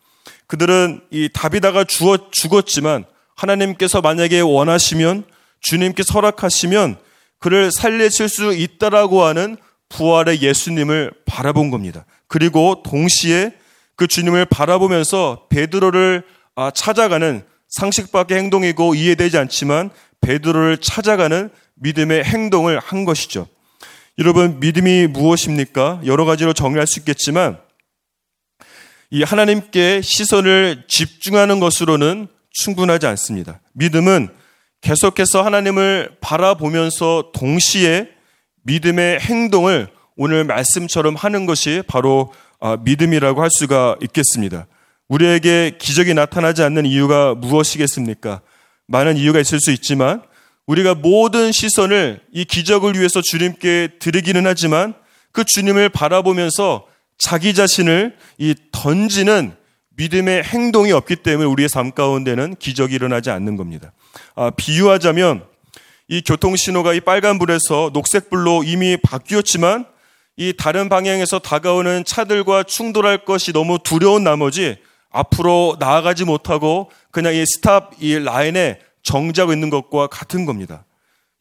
그들은 0.47 1.01
이 1.11 1.29
다비다가 1.31 1.83
죽었, 1.83 2.31
죽었지만 2.31 3.05
하나님께서 3.35 4.01
만약에 4.01 4.41
원하시면 4.41 5.23
주님께 5.61 6.03
서락하시면 6.03 6.97
그를 7.39 7.71
살려칠 7.71 8.29
수 8.29 8.53
있다라고 8.53 9.23
하는 9.23 9.57
부활의 9.93 10.41
예수님을 10.41 11.11
바라본 11.25 11.69
겁니다. 11.69 12.05
그리고 12.27 12.81
동시에 12.83 13.51
그 13.95 14.07
주님을 14.07 14.45
바라보면서 14.45 15.45
베드로를 15.49 16.23
아, 16.55 16.71
찾아가는 16.71 17.43
상식 17.69 18.11
밖의 18.11 18.37
행동이고 18.37 18.95
이해되지 18.95 19.37
않지만 19.37 19.91
베드로를 20.21 20.77
찾아가는 20.77 21.49
믿음의 21.75 22.23
행동을 22.23 22.79
한 22.79 23.05
것이죠. 23.05 23.47
여러분 24.19 24.59
믿음이 24.59 25.07
무엇입니까? 25.07 26.01
여러 26.05 26.25
가지로 26.25 26.53
정리할 26.53 26.87
수 26.87 26.99
있겠지만 26.99 27.57
이 29.09 29.23
하나님께 29.23 30.01
시선을 30.01 30.85
집중하는 30.87 31.59
것으로는 31.59 32.27
충분하지 32.51 33.05
않습니다. 33.07 33.59
믿음은 33.73 34.29
계속해서 34.81 35.43
하나님을 35.43 36.17
바라보면서 36.19 37.31
동시에 37.33 38.09
믿음의 38.63 39.19
행동을 39.19 39.87
오늘 40.15 40.43
말씀처럼 40.43 41.15
하는 41.15 41.45
것이 41.45 41.83
바로 41.87 42.31
아, 42.59 42.77
믿음이라고 42.77 43.41
할 43.41 43.49
수가 43.51 43.97
있겠습니다. 44.01 44.67
우리에게 45.09 45.77
기적이 45.79 46.13
나타나지 46.13 46.63
않는 46.63 46.85
이유가 46.85 47.35
무엇이겠습니까? 47.35 48.41
많은 48.87 49.17
이유가 49.17 49.39
있을 49.39 49.59
수 49.59 49.71
있지만 49.71 50.21
우리가 50.65 50.95
모든 50.95 51.51
시선을 51.51 52.21
이 52.31 52.45
기적을 52.45 52.95
위해서 52.95 53.21
주님께 53.21 53.93
드리기는 53.99 54.45
하지만 54.45 54.93
그 55.31 55.43
주님을 55.43 55.89
바라보면서 55.89 56.85
자기 57.17 57.53
자신을 57.53 58.15
이 58.37 58.55
던지는 58.71 59.55
믿음의 59.95 60.43
행동이 60.43 60.91
없기 60.91 61.17
때문에 61.17 61.47
우리의 61.47 61.69
삶 61.69 61.91
가운데는 61.91 62.55
기적이 62.55 62.95
일어나지 62.95 63.29
않는 63.29 63.57
겁니다. 63.57 63.91
아, 64.35 64.51
비유하자면 64.51 65.43
이 66.13 66.21
교통 66.21 66.55
신호가 66.55 66.93
이 66.93 66.99
빨간불에서 66.99 67.89
녹색불로 67.91 68.65
이미 68.65 68.97
바뀌었지만 68.97 69.87
이 70.37 70.53
다른 70.55 70.87
방향에서 70.87 71.39
다가오는 71.39 72.05
차들과 72.05 72.61
충돌할 72.61 73.25
것이 73.25 73.51
너무 73.51 73.79
두려운 73.83 74.23
나머지 74.23 74.77
앞으로 75.09 75.75
나아가지 75.79 76.23
못하고 76.23 76.91
그냥 77.09 77.33
이 77.33 77.43
스탑 77.43 77.93
이 77.99 78.19
라인에 78.19 78.79
정지하고 79.01 79.53
있는 79.53 79.71
것과 79.71 80.05
같은 80.05 80.45
겁니다. 80.45 80.85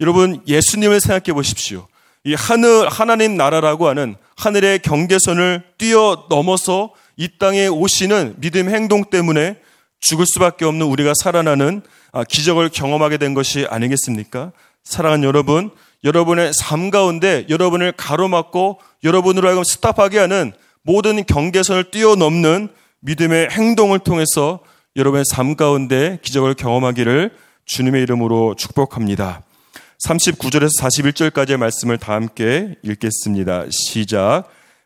여러분 0.01 0.41
예수님을 0.49 1.01
생각해 1.01 1.35
보십시오. 1.35 1.87
이 2.25 2.33
하늘 2.33 2.89
하나님 2.89 3.37
나라라고 3.37 3.89
하는 3.89 4.17
하늘의 4.39 4.79
경계선을 4.79 5.65
뛰어넘어서 5.77 6.95
이 7.19 7.29
땅에 7.39 7.67
오시는 7.67 8.37
믿음 8.39 8.71
행동 8.71 9.05
때문에 9.11 9.59
죽을 10.01 10.25
수밖에 10.25 10.65
없는 10.65 10.87
우리가 10.87 11.13
살아나는 11.15 11.83
아, 11.85 11.91
기적을 12.29 12.69
경험하게 12.69 13.19
된 13.19 13.35
것이 13.35 13.67
아니겠습니까? 13.69 14.53
사랑하는 14.85 15.25
여러분, 15.25 15.71
여러분의 16.05 16.53
삶 16.53 16.91
가운데 16.91 17.47
여러분을 17.49 17.93
가로막고 17.93 18.81
여러분으로 19.05 19.47
하여금 19.49 19.65
스탑하게 19.65 20.19
하는 20.19 20.53
모든 20.83 21.25
경계선을 21.25 21.91
뛰어넘는 21.91 22.69
믿음의 23.01 23.51
행동을 23.51 24.01
통해서 24.01 24.61
여러분의 24.97 25.25
삶 25.25 25.57
가운데 25.57 26.19
기적을 26.23 26.55
경험하기를 26.55 27.31
주님의 27.65 28.03
이름으로 28.03 28.55
축복합니다. 28.57 29.43
39절에서 30.07 30.81
41절까지의 30.81 31.57
말씀을 31.57 31.99
다 31.99 32.15
함께 32.15 32.75
읽겠습니다. 32.83 33.67
시작. 33.71 34.45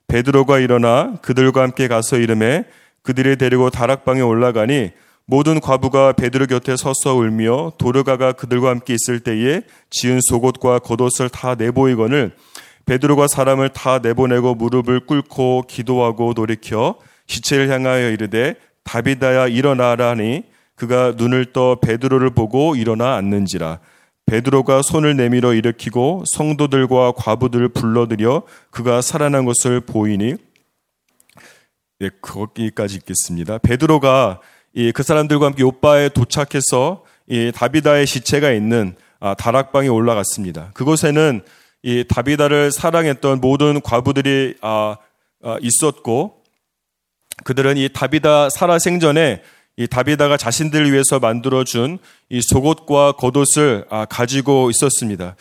베드로가 0.08 0.58
일어나 0.58 1.16
그들과 1.22 1.62
함께 1.62 1.88
가서 1.88 2.18
이름에 2.18 2.64
그들을 3.02 3.38
데리고 3.38 3.70
다락방에 3.70 4.20
올라가니 4.20 4.90
모든 5.26 5.60
과부가 5.60 6.12
베드로 6.12 6.46
곁에 6.46 6.76
서서 6.76 7.16
울며 7.16 7.72
도르가가 7.78 8.32
그들과 8.32 8.70
함께 8.70 8.94
있을 8.94 9.20
때에 9.20 9.62
지은 9.90 10.20
속옷과 10.22 10.78
겉옷을 10.80 11.28
다 11.28 11.56
내보이거늘 11.56 12.32
베드로가 12.84 13.26
사람을 13.26 13.70
다 13.70 13.98
내보내고 13.98 14.54
무릎을 14.54 15.06
꿇고 15.06 15.64
기도하고 15.68 16.34
돌이켜 16.34 16.96
시체를 17.26 17.68
향하여 17.70 18.10
이르되 18.10 18.54
다비다야 18.84 19.48
일어나라니 19.48 20.44
그가 20.76 21.14
눈을 21.16 21.52
떠 21.52 21.80
베드로를 21.80 22.30
보고 22.30 22.76
일어나 22.76 23.16
앉는지라 23.16 23.80
베드로가 24.26 24.82
손을 24.82 25.16
내밀어 25.16 25.54
일으키고 25.54 26.22
성도들과 26.26 27.12
과부들을 27.12 27.70
불러들여 27.70 28.42
그가 28.70 29.00
살아난 29.00 29.44
것을 29.44 29.80
보이니 29.80 30.36
네, 31.98 32.10
거기까지 32.20 32.96
읽겠습니다. 32.96 33.58
베드로가 33.58 34.40
그 34.94 35.02
사람들과 35.02 35.46
함께 35.46 35.62
요바에 35.62 36.10
도착해서 36.10 37.02
이 37.26 37.50
다비다의 37.54 38.06
시체가 38.06 38.52
있는 38.52 38.94
아, 39.20 39.34
다락방에 39.34 39.88
올라갔습니다. 39.88 40.70
그곳에는 40.74 41.40
이 41.82 42.04
다비다를 42.06 42.70
사랑했던 42.70 43.40
모든 43.40 43.80
과부들이 43.80 44.56
아, 44.60 44.98
아, 45.42 45.56
있었고 45.62 46.42
그들은 47.44 47.78
이 47.78 47.88
다비다 47.90 48.50
살아 48.50 48.78
생전에 48.78 49.42
이 49.78 49.86
다비다가 49.86 50.36
자신들을 50.36 50.92
위해서 50.92 51.20
만들어준 51.20 51.98
이 52.28 52.40
속옷과 52.42 53.12
겉옷을 53.12 53.84
가지고 54.08 54.70
있었습니다. 54.70 55.36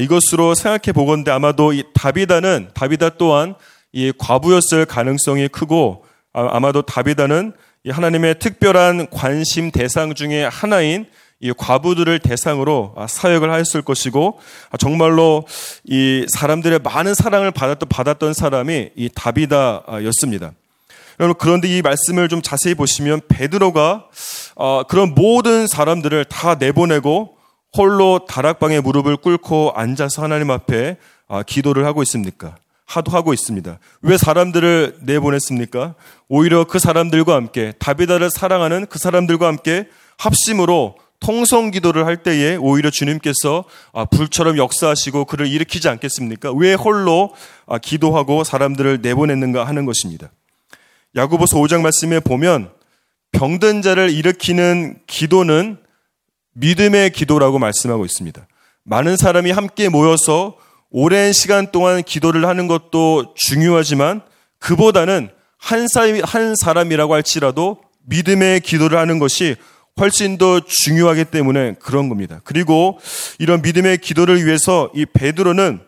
이것으로 0.00 0.56
생각해 0.56 0.92
보건데 0.92 1.30
아마도 1.30 1.72
이 1.72 1.84
다비다는 1.94 2.70
다비다 2.74 3.10
또한 3.10 3.54
이 3.92 4.12
과부였을 4.18 4.86
가능성이 4.86 5.46
크고 5.46 6.04
아마도 6.32 6.82
다비다는 6.82 7.52
하나님의 7.90 8.38
특별한 8.38 9.08
관심 9.10 9.70
대상 9.70 10.14
중에 10.14 10.44
하나인 10.44 11.06
이 11.38 11.52
과부들을 11.52 12.18
대상으로 12.20 12.94
사역을 13.08 13.50
하였을 13.50 13.82
것이고 13.82 14.40
정말로 14.78 15.44
이 15.84 16.24
사람들의 16.28 16.80
많은 16.82 17.14
사랑을 17.14 17.50
받았던 17.50 17.88
받았던 17.88 18.32
사람이 18.32 18.90
이 18.96 19.10
다비다였습니다. 19.14 20.52
여러분 21.20 21.36
그런데 21.38 21.68
이 21.68 21.82
말씀을 21.82 22.28
좀 22.28 22.42
자세히 22.42 22.74
보시면 22.74 23.22
베드로가 23.28 24.06
어, 24.54 24.82
그런 24.84 25.14
모든 25.14 25.66
사람들을 25.66 26.24
다 26.26 26.54
내보내고 26.56 27.36
홀로 27.76 28.24
다락방에 28.26 28.80
무릎을 28.80 29.16
꿇고 29.18 29.72
앉아서 29.74 30.22
하나님 30.22 30.50
앞에 30.50 30.96
어, 31.28 31.42
기도를 31.42 31.84
하고 31.84 32.02
있습니까? 32.02 32.56
하도 32.86 33.10
하고 33.10 33.34
있습니다. 33.34 33.78
왜 34.02 34.16
사람들을 34.16 34.98
내보냈습니까? 35.02 35.94
오히려 36.28 36.64
그 36.64 36.78
사람들과 36.78 37.34
함께 37.34 37.72
다비다를 37.78 38.30
사랑하는 38.30 38.86
그 38.86 38.98
사람들과 38.98 39.46
함께 39.48 39.88
합심으로 40.18 40.96
통성 41.18 41.70
기도를 41.70 42.06
할 42.06 42.22
때에 42.22 42.56
오히려 42.56 42.90
주님께서 42.90 43.64
아, 43.92 44.04
불처럼 44.04 44.58
역사하시고 44.58 45.24
그를 45.24 45.46
일으키지 45.48 45.88
않겠습니까? 45.88 46.52
왜 46.52 46.74
홀로 46.74 47.34
아, 47.66 47.78
기도하고 47.78 48.44
사람들을 48.44 49.00
내보냈는가 49.02 49.64
하는 49.64 49.86
것입니다. 49.86 50.30
야구보서 51.16 51.58
5장 51.58 51.80
말씀에 51.80 52.20
보면 52.20 52.70
병든 53.32 53.82
자를 53.82 54.10
일으키는 54.10 55.00
기도는 55.06 55.78
믿음의 56.52 57.10
기도라고 57.10 57.58
말씀하고 57.58 58.04
있습니다. 58.04 58.46
많은 58.84 59.16
사람이 59.16 59.50
함께 59.50 59.88
모여서 59.88 60.56
오랜 60.90 61.32
시간 61.32 61.70
동안 61.72 62.02
기도를 62.02 62.46
하는 62.46 62.68
것도 62.68 63.34
중요하지만 63.36 64.20
그보다는 64.58 65.30
한, 65.58 65.88
사람, 65.88 66.20
한 66.22 66.54
사람이라고 66.56 67.14
할지라도 67.14 67.78
믿음의 68.06 68.60
기도를 68.60 68.98
하는 68.98 69.18
것이 69.18 69.56
훨씬 69.98 70.38
더 70.38 70.60
중요하기 70.60 71.26
때문에 71.26 71.74
그런 71.80 72.08
겁니다. 72.08 72.40
그리고 72.44 72.98
이런 73.38 73.62
믿음의 73.62 73.98
기도를 73.98 74.44
위해서 74.44 74.90
이 74.94 75.06
베드로는 75.06 75.80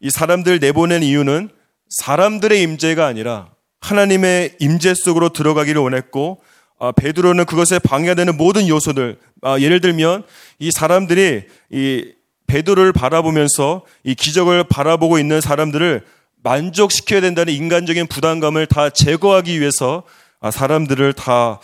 이 0.00 0.10
사람들 0.10 0.58
내보낸 0.58 1.02
이유는 1.02 1.50
사람들의 1.90 2.60
임재가 2.62 3.06
아니라 3.06 3.50
하나님의 3.80 4.56
임재 4.58 4.94
속으로 4.94 5.28
들어가기를 5.28 5.80
원했고 5.80 6.42
아, 6.78 6.90
베드로는 6.92 7.44
그것에 7.44 7.78
방해되는 7.78 8.36
모든 8.36 8.66
요소들 8.66 9.18
아, 9.42 9.60
예를 9.60 9.80
들면 9.80 10.24
이 10.58 10.70
사람들이 10.72 11.44
이 11.70 12.12
베드로를 12.52 12.92
바라보면서 12.92 13.80
이 14.04 14.14
기적을 14.14 14.64
바라보고 14.64 15.18
있는 15.18 15.40
사람들을 15.40 16.04
만족시켜야 16.42 17.22
된다는 17.22 17.54
인간적인 17.54 18.08
부담감을 18.08 18.66
다 18.66 18.90
제거하기 18.90 19.58
위해서 19.58 20.02
아, 20.38 20.50
사람들을 20.50 21.14
다 21.14 21.60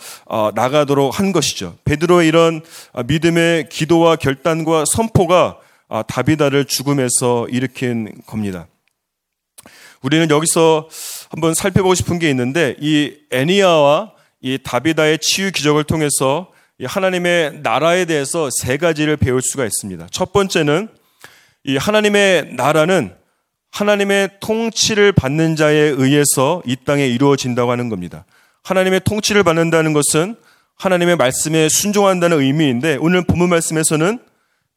나가도록 0.55 1.19
한 1.19 1.31
것이죠. 1.31 1.75
베드로의 1.85 2.27
이런 2.27 2.61
믿음의 3.05 3.69
기도와 3.69 4.15
결단과 4.15 4.83
선포가 4.91 5.59
다비다를 6.07 6.65
죽음에서 6.65 7.47
일으킨 7.49 8.11
겁니다. 8.25 8.67
우리는 10.01 10.27
여기서 10.31 10.89
한번 11.29 11.53
살펴보고 11.53 11.93
싶은 11.93 12.17
게 12.17 12.31
있는데 12.31 12.75
이 12.79 13.15
애니아와 13.31 14.13
이 14.41 14.57
다비다의 14.63 15.19
치유 15.19 15.51
기적을 15.51 15.83
통해서 15.83 16.51
하나님의 16.85 17.59
나라에 17.61 18.05
대해서 18.05 18.49
세 18.51 18.77
가지를 18.77 19.17
배울 19.17 19.41
수가 19.41 19.65
있습니다. 19.65 20.07
첫 20.11 20.31
번째는 20.31 20.87
이 21.65 21.77
하나님의 21.77 22.53
나라는 22.55 23.13
하나님의 23.71 24.29
통치를 24.39 25.11
받는 25.11 25.55
자에 25.55 25.75
의해서 25.75 26.61
이 26.65 26.75
땅에 26.85 27.05
이루어진다고 27.07 27.71
하는 27.71 27.89
겁니다. 27.89 28.25
하나님의 28.63 29.01
통치를 29.01 29.43
받는다는 29.43 29.93
것은 29.93 30.35
하나님의 30.75 31.17
말씀에 31.17 31.69
순종한다는 31.69 32.39
의미인데 32.39 32.97
오늘 33.01 33.23
본문 33.23 33.49
말씀에서는 33.49 34.19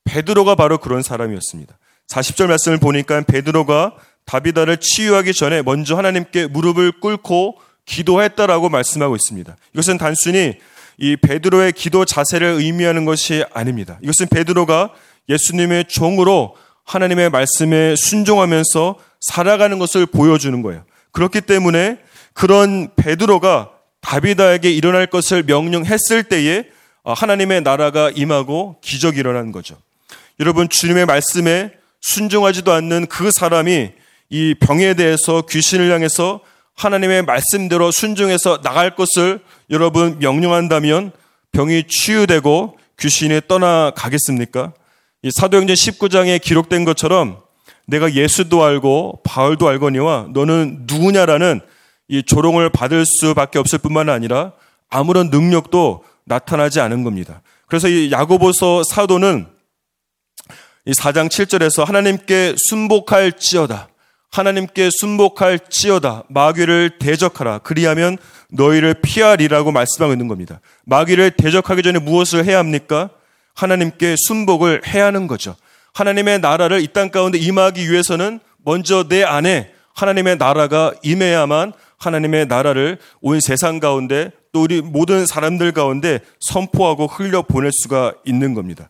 베드로가 0.04 0.56
바로 0.56 0.78
그런 0.78 1.02
사람이었습니다. 1.02 1.78
40절 2.08 2.48
말씀을 2.48 2.78
보니까 2.78 3.22
베드로가 3.22 3.94
다비다를 4.24 4.78
치유하기 4.78 5.32
전에 5.32 5.62
먼저 5.62 5.96
하나님께 5.96 6.48
무릎을 6.48 7.00
꿇고 7.00 7.58
기도했다라고 7.86 8.68
말씀하고 8.68 9.16
있습니다. 9.16 9.56
이것은 9.74 9.98
단순히 9.98 10.58
이 10.98 11.16
베드로의 11.16 11.72
기도 11.72 12.04
자세를 12.04 12.46
의미하는 12.58 13.04
것이 13.04 13.44
아닙니다. 13.52 13.98
이것은 14.02 14.28
베드로가 14.28 14.90
예수님의 15.28 15.86
종으로 15.88 16.56
하나님의 16.84 17.30
말씀에 17.30 17.96
순종하면서 17.96 18.96
살아가는 19.20 19.78
것을 19.78 20.06
보여주는 20.06 20.60
거예요. 20.62 20.84
그렇기 21.12 21.42
때문에 21.42 21.98
그런 22.34 22.94
베드로가 22.96 23.70
다비다에게 24.00 24.70
일어날 24.70 25.06
것을 25.06 25.44
명령했을 25.44 26.24
때에 26.24 26.64
하나님의 27.04 27.62
나라가 27.62 28.10
임하고 28.10 28.76
기적이 28.82 29.20
일어난 29.20 29.52
거죠. 29.52 29.76
여러분 30.40 30.68
주님의 30.68 31.06
말씀에 31.06 31.72
순종하지도 32.00 32.72
않는 32.72 33.06
그 33.06 33.30
사람이 33.30 33.92
이 34.30 34.54
병에 34.58 34.94
대해서 34.94 35.42
귀신을 35.42 35.92
향해서 35.92 36.40
하나님의 36.74 37.22
말씀대로 37.22 37.90
순종해서 37.90 38.60
나갈 38.62 38.94
것을 38.94 39.40
여러분 39.70 40.18
명령한다면 40.18 41.12
병이 41.52 41.84
치유되고 41.88 42.78
귀신이 42.98 43.42
떠나가겠습니까? 43.46 44.72
이 45.22 45.30
사도행전 45.30 45.74
19장에 45.74 46.40
기록된 46.40 46.84
것처럼 46.84 47.40
내가 47.86 48.14
예수도 48.14 48.64
알고 48.64 49.20
바울도 49.24 49.68
알거니와 49.68 50.28
너는 50.32 50.84
누구냐라는 50.86 51.60
이 52.08 52.22
조롱을 52.22 52.70
받을 52.70 53.04
수밖에 53.06 53.58
없을 53.58 53.78
뿐만 53.78 54.08
아니라 54.08 54.52
아무런 54.88 55.30
능력도 55.30 56.04
나타나지 56.24 56.80
않은 56.80 57.04
겁니다. 57.04 57.42
그래서 57.66 57.88
이 57.88 58.10
야고보서 58.10 58.84
사도는 58.84 59.46
이 60.84 60.92
4장 60.92 61.28
7절에서 61.28 61.84
하나님께 61.84 62.54
순복할지어다. 62.56 63.88
하나님께 64.32 64.88
순복할지어다 64.98 66.24
마귀를 66.28 66.98
대적하라 66.98 67.58
그리하면 67.58 68.16
너희를 68.50 68.94
피하리라고 68.94 69.72
말씀하고 69.72 70.12
있는 70.12 70.26
겁니다. 70.26 70.60
마귀를 70.86 71.32
대적하기 71.32 71.82
전에 71.82 71.98
무엇을 71.98 72.44
해야 72.46 72.58
합니까? 72.58 73.10
하나님께 73.54 74.16
순복을 74.26 74.82
해야 74.86 75.06
하는 75.06 75.26
거죠. 75.26 75.54
하나님의 75.94 76.40
나라를 76.40 76.80
이 76.80 76.88
땅 76.88 77.10
가운데 77.10 77.38
임하기 77.38 77.90
위해서는 77.90 78.40
먼저 78.64 79.06
내 79.08 79.22
안에 79.22 79.70
하나님의 79.94 80.38
나라가 80.38 80.92
임해야만 81.02 81.74
하나님의 81.98 82.46
나라를 82.46 82.98
온 83.20 83.40
세상 83.40 83.78
가운데 83.80 84.30
또 84.52 84.62
우리 84.62 84.80
모든 84.80 85.26
사람들 85.26 85.72
가운데 85.72 86.20
선포하고 86.40 87.06
흘려 87.06 87.42
보낼 87.42 87.70
수가 87.72 88.14
있는 88.24 88.54
겁니다. 88.54 88.88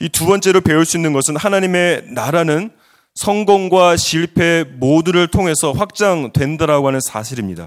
이 0.00 0.08
두 0.08 0.26
번째로 0.26 0.60
배울 0.60 0.84
수 0.84 0.96
있는 0.96 1.12
것은 1.12 1.36
하나님의 1.36 2.06
나라는 2.08 2.70
성공과 3.14 3.96
실패 3.96 4.64
모두를 4.64 5.26
통해서 5.28 5.72
확장된다라고 5.72 6.88
하는 6.88 7.00
사실입니다. 7.00 7.66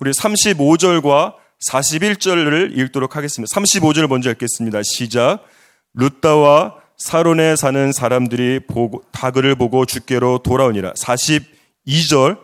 우리 0.00 0.10
35절과 0.10 1.34
41절을 1.70 2.78
읽도록 2.78 3.16
하겠습니다. 3.16 3.54
35절 3.54 4.06
먼저 4.08 4.30
읽겠습니다. 4.30 4.80
시작. 4.84 5.40
루따와 5.94 6.74
사론에 6.96 7.56
사는 7.56 7.92
사람들이 7.92 8.60
보고, 8.66 9.02
다그를 9.12 9.54
보고 9.54 9.84
주께로 9.86 10.38
돌아오니라. 10.38 10.92
42절. 10.92 12.38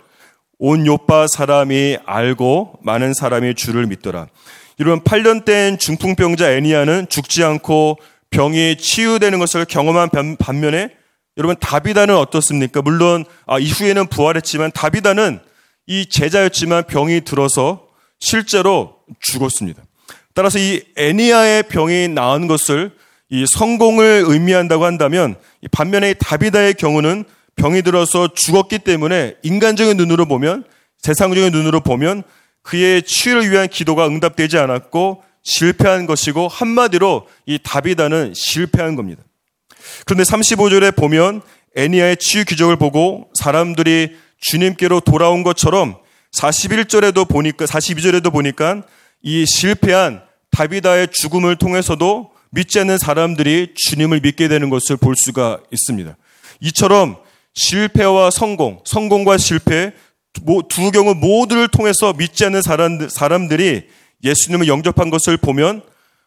온 0.62 0.86
요파 0.86 1.26
사람이 1.26 1.98
알고 2.04 2.80
많은 2.82 3.14
사람이 3.14 3.54
주를 3.54 3.86
믿더라. 3.86 4.26
이런 4.76 5.00
8년 5.00 5.46
된 5.46 5.78
중풍병자 5.78 6.52
애니아는 6.52 7.06
죽지 7.08 7.42
않고 7.44 7.98
병이 8.28 8.76
치유되는 8.76 9.38
것을 9.38 9.64
경험한 9.64 10.10
반면에 10.38 10.90
여러분 11.37 11.57
다비다는 11.59 12.16
어떻습니까? 12.16 12.83
물론 12.83 13.25
아, 13.47 13.59
이후에는 13.59 14.09
부활했지만 14.09 14.73
다비다는 14.73 15.40
이 15.87 16.07
제자였지만 16.07 16.85
병이 16.87 17.23
들어서 17.23 17.88
실제로 18.19 18.97
죽었습니다. 19.21 19.83
따라서 20.35 20.59
이 20.59 20.83
애니아의 20.97 21.64
병이 21.64 22.09
나은 22.09 22.47
것을 22.47 22.93
이 23.31 23.45
성공을 23.47 24.25
의미한다고 24.27 24.85
한다면 24.85 25.37
반면에 25.71 26.14
다비다의 26.14 26.75
경우는 26.75 27.25
병이 27.57 27.83
들어서 27.83 28.29
죽었기 28.33 28.81
때문에 28.81 29.37
인간적인 29.43 29.97
눈으로 29.97 30.27
보면 30.27 30.64
세상적인 30.99 31.53
눈으로 31.53 31.81
보면 31.81 32.23
그의 32.62 33.03
치유를 33.03 33.51
위한 33.51 33.69
기도가 33.69 34.07
응답되지 34.07 34.59
않았고 34.59 35.23
실패한 35.43 36.07
것이고 36.07 36.49
한마디로 36.49 37.27
이 37.47 37.59
다비다는 37.62 38.33
실패한 38.35 38.97
겁니다. 38.97 39.23
그런데 40.07 40.25
35절에 40.25 40.97
보면 40.97 41.43
애니아의 41.77 42.16
치유 42.16 42.45
기적을 42.45 42.77
보고 42.77 43.29
사람들이 43.35 44.16
주님께로 44.40 45.01
돌아온 45.01 45.43
것처럼 45.43 45.97
41절에도 46.33 47.29
보니까 47.29 47.64
42절에도 47.64 48.33
보니까 48.33 48.83
이 49.23 49.45
실패한 49.47 50.23
다비다의 50.51 51.09
죽음을 51.12 51.57
통해서도 51.57 52.31
믿지 52.51 52.81
않는 52.81 52.99
사람들이 52.99 53.75
주님을 53.77 54.21
믿게 54.21 54.49
되는 54.49 54.71
것을 54.71 54.97
볼 54.97 55.14
수가 55.16 55.61
있습니다. 55.71 56.16
이처럼 56.61 57.16
실패와 57.55 58.31
성공, 58.31 58.81
성공과 58.85 59.38
실패 59.38 59.93
두 60.69 60.90
경우 60.90 61.14
모두를 61.14 61.69
통해서 61.69 62.12
믿지 62.12 62.45
않는 62.45 62.62
사람들이 63.09 63.88
예수님을 64.25 64.69
영접한 64.69 65.11
것을 65.11 65.37
보면 65.37 65.83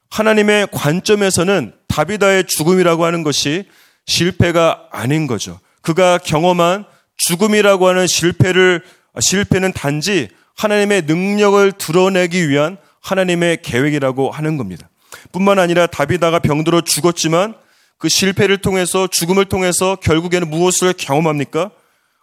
하나님의 0.09 0.67
관점에서는 0.71 1.73
다비다의 1.93 2.45
죽음이라고 2.47 3.05
하는 3.05 3.21
것이 3.21 3.65
실패가 4.07 4.87
아닌 4.91 5.27
거죠. 5.27 5.59
그가 5.83 6.17
경험한 6.17 6.85
죽음이라고 7.17 7.87
하는 7.87 8.07
실패를 8.07 8.81
실패는 9.19 9.73
단지 9.73 10.27
하나님의 10.57 11.03
능력을 11.03 11.71
드러내기 11.73 12.49
위한 12.49 12.77
하나님의 12.99 13.61
계획이라고 13.61 14.31
하는 14.31 14.57
겁니다. 14.57 14.89
뿐만 15.31 15.59
아니라 15.59 15.85
다비다가 15.85 16.39
병들어 16.39 16.81
죽었지만 16.81 17.53
그 17.99 18.09
실패를 18.09 18.57
통해서 18.57 19.05
죽음을 19.05 19.45
통해서 19.45 19.95
결국에는 19.95 20.49
무엇을 20.49 20.93
경험합니까? 20.93 21.69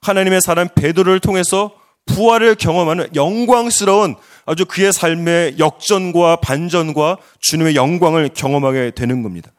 하나님의 0.02 0.40
사람 0.40 0.68
베드로를 0.74 1.20
통해서 1.20 1.70
부활을 2.06 2.56
경험하는 2.56 3.14
영광스러운 3.14 4.16
아주 4.46 4.64
그의 4.64 4.92
삶의 4.92 5.60
역전과 5.60 6.36
반전과 6.36 7.18
주님의 7.38 7.76
영광을 7.76 8.30
경험하게 8.34 8.92
되는 8.96 9.22
겁니다. 9.22 9.52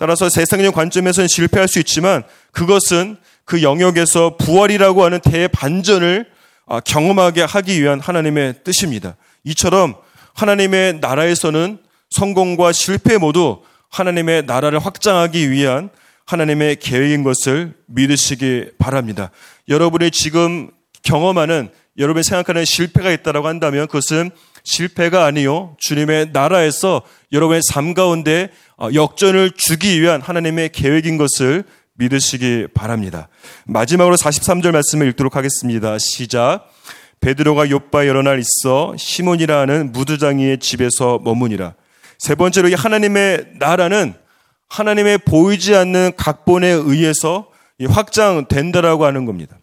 따라서 0.00 0.30
세상적 0.30 0.74
관점에서는 0.74 1.28
실패할 1.28 1.68
수 1.68 1.78
있지만 1.78 2.22
그것은 2.52 3.18
그 3.44 3.62
영역에서 3.62 4.38
부활이라고 4.38 5.04
하는 5.04 5.20
대반전을 5.20 6.24
아, 6.66 6.80
경험하게 6.80 7.42
하기 7.42 7.82
위한 7.82 8.00
하나님의 8.00 8.64
뜻입니다. 8.64 9.16
이처럼 9.44 9.94
하나님의 10.32 11.00
나라에서는 11.00 11.76
성공과 12.08 12.72
실패 12.72 13.18
모두 13.18 13.60
하나님의 13.90 14.44
나라를 14.46 14.78
확장하기 14.78 15.50
위한 15.50 15.90
하나님의 16.24 16.76
계획인 16.76 17.22
것을 17.22 17.74
믿으시기 17.84 18.70
바랍니다. 18.78 19.30
여러분이 19.68 20.12
지금 20.12 20.70
경험하는 21.02 21.68
여러분이 21.98 22.24
생각하는 22.24 22.64
실패가 22.64 23.10
있다고 23.10 23.46
한다면 23.46 23.86
그것은 23.86 24.30
실패가 24.64 25.24
아니요. 25.24 25.76
주님의 25.78 26.30
나라에서 26.32 27.02
여러분의 27.32 27.62
삶 27.64 27.94
가운데 27.94 28.50
어, 28.76 28.88
역전을 28.94 29.52
주기 29.56 30.00
위한 30.00 30.20
하나님의 30.20 30.70
계획인 30.70 31.16
것을 31.16 31.64
믿으시기 31.94 32.68
바랍니다. 32.72 33.28
마지막으로 33.66 34.16
43절 34.16 34.72
말씀을 34.72 35.08
읽도록 35.08 35.36
하겠습니다. 35.36 35.98
시작. 35.98 36.66
베드로가 37.20 37.68
요바 37.68 38.06
여러 38.06 38.22
날 38.22 38.40
있어 38.40 38.94
시몬이라 38.96 39.66
는 39.66 39.92
무두장이의 39.92 40.58
집에서 40.58 41.20
머무니라. 41.22 41.74
세 42.18 42.34
번째로 42.34 42.68
이 42.68 42.74
하나님의 42.74 43.52
나라는 43.58 44.14
하나님의 44.68 45.18
보이지 45.18 45.74
않는 45.74 46.12
각본에 46.16 46.68
의해서 46.68 47.48
확장된다라고 47.86 49.04
하는 49.04 49.26
겁니다. 49.26 49.58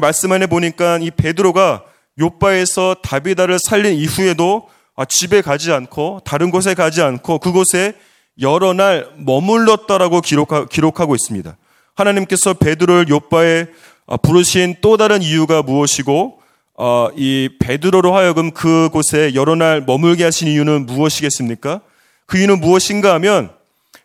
말씀 0.00 0.32
안에 0.32 0.46
보니까 0.46 0.98
이 0.98 1.10
베드로가 1.10 1.84
요바에서 2.18 2.96
다비다를 3.02 3.58
살린 3.58 3.94
이후에도 3.94 4.68
아, 4.94 5.04
집에 5.04 5.40
가지 5.40 5.72
않고 5.72 6.20
다른 6.24 6.50
곳에 6.50 6.74
가지 6.74 7.02
않고 7.02 7.38
그곳에 7.38 7.94
여러 8.40 8.72
날 8.72 9.08
머물렀다라고 9.16 10.20
기록하 10.20 11.06
고 11.06 11.14
있습니다. 11.14 11.56
하나님께서 11.94 12.54
베드로를 12.54 13.08
요바에 13.08 13.66
아, 14.06 14.16
부르신 14.16 14.76
또 14.80 14.96
다른 14.96 15.22
이유가 15.22 15.62
무엇이고 15.62 16.40
어, 16.74 17.08
이 17.16 17.50
베드로로 17.58 18.14
하여금 18.14 18.50
그곳에 18.50 19.32
여러 19.34 19.54
날 19.54 19.82
머물게 19.82 20.24
하신 20.24 20.48
이유는 20.48 20.86
무엇이겠습니까? 20.86 21.80
그 22.26 22.38
이유는 22.38 22.60
무엇인가 22.60 23.14
하면 23.14 23.50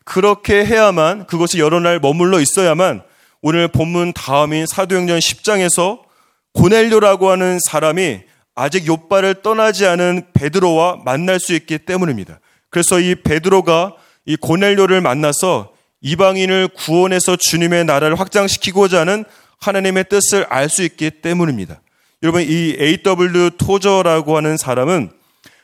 그렇게 0.04 0.66
해야만 0.66 1.28
그것이 1.28 1.60
여러 1.60 1.80
날 1.80 2.00
머물러 2.00 2.40
있어야만 2.40 3.02
오늘 3.42 3.68
본문 3.68 4.14
다음인 4.14 4.66
사도행전 4.66 5.20
10장에서 5.20 6.07
고넬료라고 6.54 7.30
하는 7.30 7.60
사람이 7.60 8.22
아직 8.56 8.88
요바를 8.88 9.42
떠나지 9.44 9.86
않은 9.86 10.28
베드로와 10.34 11.02
만날 11.06 11.40
수 11.40 11.54
있기 11.54 11.80
때문입니다. 11.80 12.40
그래서 12.70 13.00
이 13.00 13.16
베드로가 13.16 13.94
이 14.26 14.36
고넬료를 14.36 15.02
만나서 15.02 15.74
이방인을 16.02 16.70
구원해서 16.70 17.36
주님의 17.36 17.86
나라를 17.86 18.20
확장시키고자 18.20 19.02
하는 19.02 19.26
하나님의 19.60 20.06
뜻을 20.10 20.46
알 20.50 20.70
수 20.70 20.84
있기 20.84 21.12
때문입니다. 21.22 21.82
여러분 22.24 22.42
이 22.42 22.76
A.W. 22.80 23.52
토저라고 23.58 24.38
하는 24.38 24.58
사람은 24.58 25.12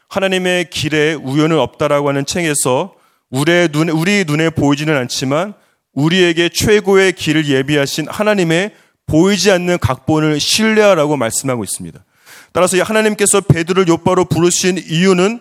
하나님의 0.10 0.70
길에 0.70 1.14
우연은 1.14 1.58
없다라고 1.58 2.10
하는 2.10 2.26
책에서 2.26 2.94
우리의 3.32 3.70
눈, 3.70 3.90
우리 3.90 4.24
눈에 4.26 4.52
보이지는 4.52 4.96
않지만 4.96 5.56
우리에게 5.94 6.50
최고의 6.50 7.14
길을 7.14 7.48
예비하신 7.48 8.08
하나님의 8.08 8.72
보이지 9.06 9.52
않는 9.52 9.80
각본을 9.80 10.40
신뢰하라고 10.40 11.18
말씀하고 11.18 11.64
있습니다. 11.64 12.04
따라서 12.52 12.82
하나님께서 12.82 13.42
베드를 13.42 13.88
요바로 13.88 14.26
부르신 14.26 14.78
이유는 14.78 15.40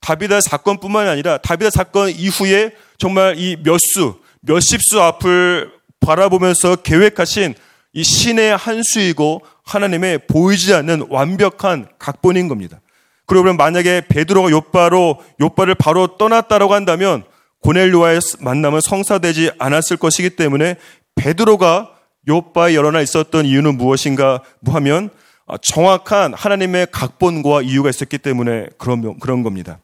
다비다 0.00 0.40
사건뿐만 0.40 1.08
아니라 1.08 1.38
다비다 1.38 1.70
사건 1.70 2.10
이후에 2.10 2.72
정말 2.98 3.36
이 3.38 3.56
몇 3.62 3.78
수, 3.78 4.20
몇십 4.40 4.80
수 4.82 5.00
앞을 5.02 5.70
바라보면서 6.00 6.76
계획하신 6.76 7.54
이 7.92 8.04
신의 8.04 8.56
한 8.56 8.82
수이고 8.82 9.42
하나님의 9.64 10.26
보이지 10.28 10.74
않는 10.74 11.06
완벽한 11.08 11.88
각본인 11.98 12.48
겁니다. 12.48 12.80
그러면 13.26 13.56
만약에 13.56 14.02
베드로가 14.08 14.50
요바로 14.50 15.20
요바를 15.40 15.74
바로 15.74 16.16
떠났다라고 16.16 16.74
한다면 16.74 17.24
고넬료와의 17.62 18.20
만남은 18.40 18.80
성사되지 18.80 19.52
않았을 19.58 19.96
것이기 19.96 20.30
때문에 20.30 20.76
베드로가 21.16 21.95
요바에 22.28 22.74
여러 22.74 22.90
날 22.90 23.02
있었던 23.02 23.46
이유는 23.46 23.76
무엇인가 23.76 24.42
하면 24.66 25.10
아, 25.46 25.56
정확한 25.62 26.34
하나님의 26.34 26.88
각본과 26.90 27.62
이유가 27.62 27.90
있었기 27.90 28.18
때문에 28.18 28.66
그런 28.78 29.18
그런 29.18 29.42
겁니다. 29.42 29.78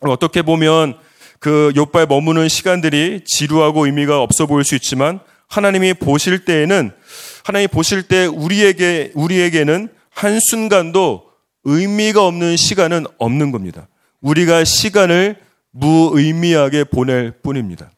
어떻게 0.00 0.42
보면 0.42 0.98
그 1.40 1.72
요바에 1.76 2.06
머무는 2.06 2.48
시간들이 2.48 3.22
지루하고 3.24 3.86
의미가 3.86 4.22
없어 4.22 4.46
보일 4.46 4.64
수 4.64 4.74
있지만 4.74 5.20
하나님이 5.48 5.94
보실 5.94 6.44
때에는 6.44 6.92
하나님이 7.44 7.68
보실 7.68 8.02
때 8.02 8.26
우리에게 8.26 9.12
우리에게는 9.14 9.88
한 10.10 10.40
순간도 10.40 11.28
의미가 11.64 12.26
없는 12.26 12.56
시간은 12.56 13.06
없는 13.18 13.50
겁니다. 13.50 13.88
우리가 14.20 14.64
시간을 14.64 15.36
무의미하게 15.70 16.84
보낼 16.84 17.30
뿐입니다. 17.30 17.90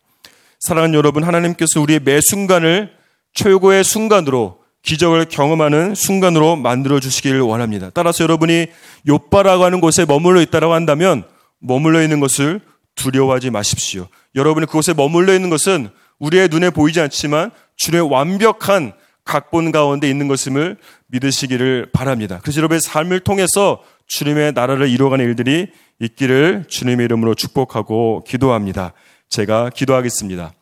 사랑하는 0.61 0.95
여러분, 0.95 1.25
하나님께서 1.25 1.81
우리의 1.81 2.01
매 2.01 2.21
순간을 2.21 2.91
최고의 3.35 3.85
순간으로 3.85 4.61
기적을 4.83 5.27
경험하는 5.27 5.95
순간으로 5.95 6.57
만들어 6.57 7.01
주시기를 7.01 7.41
원합니다. 7.41 7.91
따라서 7.93 8.25
여러분이 8.25 8.67
요바라고 9.09 9.65
하는 9.65 9.81
곳에 9.81 10.07
머물러 10.07 10.41
있다라고 10.41 10.73
한다면 10.73 11.25
머물러 11.59 12.03
있는 12.03 12.21
것을 12.21 12.61
두려워하지 12.95 13.51
마십시오. 13.51 14.09
여러분이 14.35 14.67
그곳에 14.67 14.95
머물러 14.95 15.35
있는 15.35 15.51
것은 15.51 15.91
우리의 16.19 16.49
눈에 16.49 16.71
보이지 16.71 17.01
않지만 17.01 17.51
주님의 17.77 18.11
완벽한 18.11 18.93
각본 19.25 19.71
가운데 19.71 20.09
있는 20.09 20.29
것임을 20.29 20.77
믿으시기를 21.09 21.91
바랍니다. 21.93 22.41
그래서 22.43 22.59
여러분의 22.59 22.81
삶을 22.81 23.21
통해서 23.21 23.83
주님의 24.07 24.53
나라를 24.55 24.89
이루어가는 24.89 25.25
일들이 25.25 25.69
있기를 26.01 26.65
주님의 26.69 27.05
이름으로 27.05 27.35
축복하고 27.35 28.25
기도합니다. 28.27 28.93
제가 29.29 29.71
기도하겠습니다. 29.71 30.53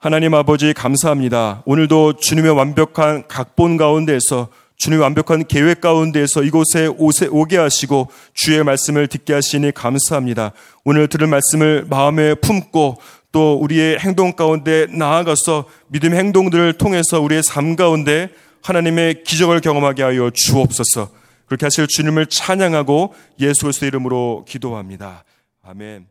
하나님 0.00 0.32
아버지 0.32 0.72
감사합니다. 0.74 1.64
오늘도 1.66 2.18
주님의 2.18 2.52
완벽한 2.52 3.26
각본 3.26 3.76
가운데에서 3.76 4.46
주님의 4.76 5.02
완벽한 5.02 5.44
계획 5.48 5.80
가운데에서 5.80 6.44
이곳에 6.44 6.86
오게 6.86 7.56
하시고 7.56 8.06
주의 8.32 8.62
말씀을 8.62 9.08
듣게 9.08 9.32
하시니 9.32 9.72
감사합니다. 9.72 10.52
오늘 10.84 11.08
들을 11.08 11.26
말씀을 11.26 11.86
마음에 11.90 12.36
품고 12.36 12.98
또 13.32 13.54
우리의 13.54 13.98
행동 13.98 14.34
가운데 14.34 14.86
나아가서 14.88 15.64
믿음의 15.88 16.16
행동들을 16.16 16.74
통해서 16.74 17.20
우리의 17.20 17.42
삶 17.42 17.74
가운데 17.74 18.28
하나님의 18.62 19.24
기적을 19.24 19.60
경험하게 19.60 20.04
하여 20.04 20.30
주옵소서. 20.32 21.10
그렇게 21.46 21.66
하실 21.66 21.88
주님을 21.88 22.26
찬양하고 22.26 23.14
예수 23.40 23.62
그리스도 23.62 23.86
이름으로 23.86 24.44
기도합니다. 24.46 25.24
아멘. 25.64 26.06